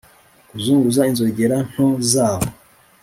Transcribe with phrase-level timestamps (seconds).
[0.49, 2.47] kuzunguza inzogera nto zabo